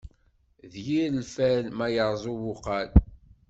[0.71, 2.89] D yir lfal, ma yerreẓ ubuqal.